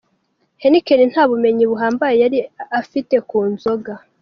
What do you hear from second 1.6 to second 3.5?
buhambaye yari afite ku